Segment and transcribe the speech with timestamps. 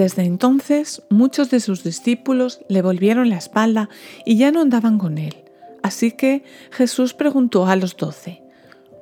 [0.00, 3.90] Desde entonces muchos de sus discípulos le volvieron la espalda
[4.24, 5.44] y ya no andaban con él.
[5.82, 8.42] Así que Jesús preguntó a los doce,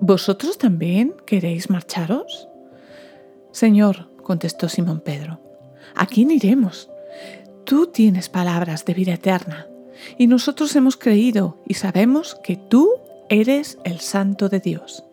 [0.00, 2.48] ¿Vosotros también queréis marcharos?
[3.52, 5.40] Señor, contestó Simón Pedro,
[5.94, 6.90] ¿a quién iremos?
[7.62, 9.68] Tú tienes palabras de vida eterna,
[10.18, 12.90] y nosotros hemos creído y sabemos que tú
[13.28, 15.04] eres el Santo de Dios.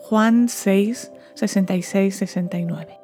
[0.00, 2.97] Juan 6, 66, 69.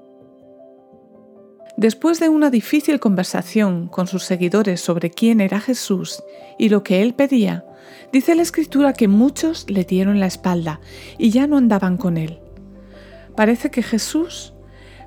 [1.77, 6.23] Después de una difícil conversación con sus seguidores sobre quién era Jesús
[6.57, 7.65] y lo que él pedía,
[8.13, 10.81] dice la escritura que muchos le dieron la espalda
[11.19, 12.39] y ya no andaban con él.
[13.35, 14.55] Parece que Jesús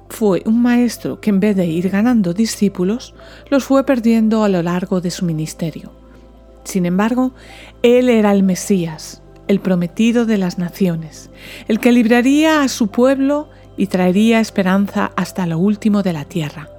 [0.10, 3.14] fue un maestro que en vez de ir ganando discípulos,
[3.50, 5.92] los fue perdiendo a lo largo de su ministerio.
[6.66, 7.34] Sin embargo,
[7.82, 11.30] él era el Mesías, el prometido de las naciones,
[11.70, 16.70] el que libraría a su pueblo y traería esperanza hasta lo último de la tierra.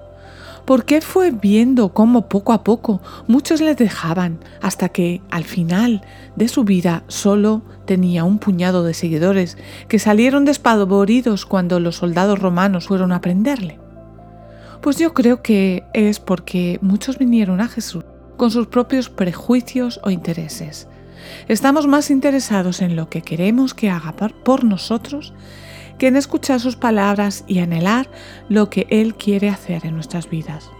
[0.69, 6.03] ¿Por qué fue viendo cómo poco a poco muchos le dejaban hasta que al final
[6.37, 9.57] de su vida solo tenía un puñado de seguidores
[9.89, 13.79] que salieron despavoridos cuando los soldados romanos fueron a prenderle?
[14.83, 18.05] Pues yo creo que es porque muchos vinieron a Jesús
[18.37, 20.87] con sus propios prejuicios o intereses.
[21.49, 24.12] Estamos más interesados en lo que queremos que haga
[24.45, 25.33] por nosotros
[25.99, 28.09] que en escuchar sus palabras y anhelar
[28.49, 30.71] lo que Él quiere hacer en nuestras vidas.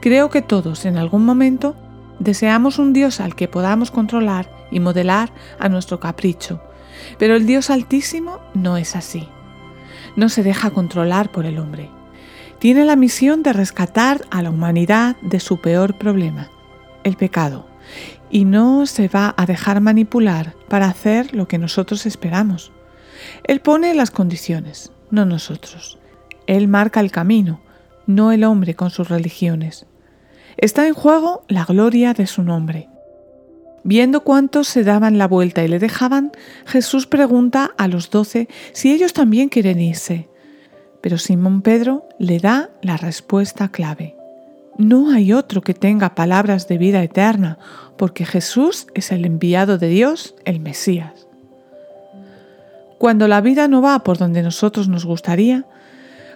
[0.00, 1.74] Creo que todos en algún momento
[2.18, 6.60] deseamos un Dios al que podamos controlar y modelar a nuestro capricho,
[7.18, 9.28] pero el Dios Altísimo no es así.
[10.16, 11.90] No se deja controlar por el hombre.
[12.58, 16.50] Tiene la misión de rescatar a la humanidad de su peor problema,
[17.02, 17.66] el pecado,
[18.30, 22.73] y no se va a dejar manipular para hacer lo que nosotros esperamos.
[23.44, 25.98] Él pone las condiciones, no nosotros.
[26.46, 27.60] Él marca el camino,
[28.06, 29.86] no el hombre con sus religiones.
[30.56, 32.88] Está en juego la gloria de su nombre.
[33.82, 36.32] Viendo cuántos se daban la vuelta y le dejaban,
[36.64, 40.28] Jesús pregunta a los doce si ellos también quieren irse.
[41.02, 44.16] Pero Simón Pedro le da la respuesta clave.
[44.78, 47.58] No hay otro que tenga palabras de vida eterna,
[47.96, 51.28] porque Jesús es el enviado de Dios, el Mesías.
[53.04, 55.66] Cuando la vida no va por donde nosotros nos gustaría,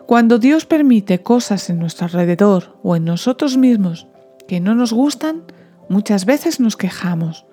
[0.05, 4.07] cuando Dios permite cosas en nuestro alrededor o en nosotros mismos
[4.47, 5.45] que no nos gustan,
[5.89, 7.47] muchas veces nos quejamos.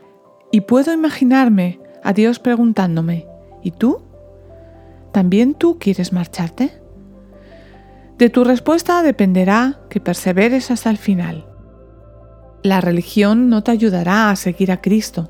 [0.51, 3.25] Y puedo imaginarme a Dios preguntándome,
[3.63, 4.01] ¿y tú?
[5.13, 6.81] ¿También tú quieres marcharte?
[8.17, 11.47] De tu respuesta dependerá que perseveres hasta el final.
[12.63, 15.29] La religión no te ayudará a seguir a Cristo,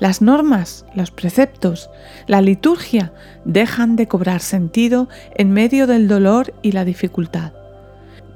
[0.00, 1.90] las normas, los preceptos,
[2.26, 3.12] la liturgia
[3.44, 7.52] dejan de cobrar sentido en medio del dolor y la dificultad.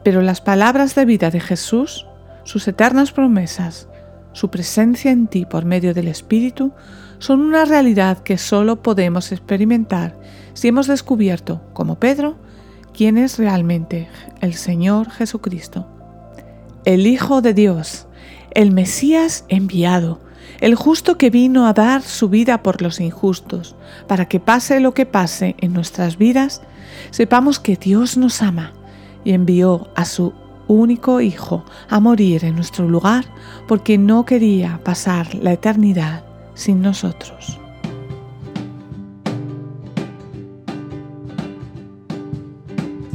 [0.02, 2.06] Pero las palabras de vida de Jesús,
[2.44, 3.88] sus eternas promesas,
[4.32, 6.72] su presencia en ti por medio del Espíritu,
[7.18, 10.16] son una realidad que solo podemos experimentar
[10.54, 12.36] si hemos descubierto, como Pedro,
[12.92, 14.08] quién es realmente
[14.40, 15.86] el Señor Jesucristo.
[16.84, 18.08] El Hijo de Dios,
[18.54, 20.20] el Mesías enviado,
[20.60, 23.74] el justo que vino a dar su vida por los injustos,
[24.06, 26.62] para que pase lo que pase en nuestras vidas,
[27.10, 28.72] sepamos que Dios nos ama
[29.24, 30.32] y envió a su
[30.68, 33.24] único Hijo a morir en nuestro lugar
[33.68, 37.58] porque no quería pasar la eternidad sin nosotros.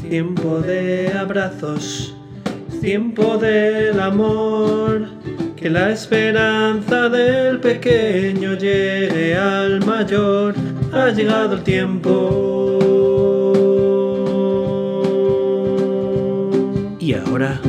[0.10, 2.16] Tiempo de abrazos,
[2.82, 5.10] tiempo del amor
[5.68, 10.56] que la esperanza del pequeño llegue al mayor,
[10.94, 12.14] ha llegado el tiempo.
[17.02, 17.60] Y ahora,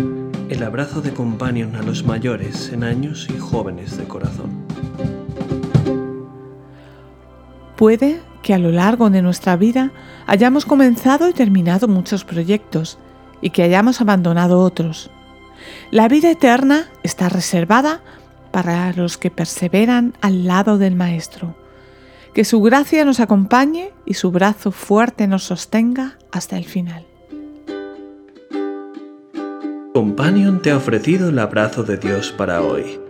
[0.48, 4.50] el abrazo de companion a los mayores en años y jóvenes de corazón.
[7.74, 9.90] Puede que a lo largo de nuestra vida
[10.28, 12.96] hayamos comenzado y terminado muchos proyectos
[13.40, 15.10] y que hayamos abandonado otros
[15.91, 18.00] la vida eterna está reservada
[18.50, 21.56] para los que perseveran al lado del Maestro.
[22.35, 27.05] Que su gracia nos acompañe y su brazo fuerte nos sostenga hasta el final.
[29.94, 33.00] Companion te ha ofrecido el abrazo de Dios para hoy.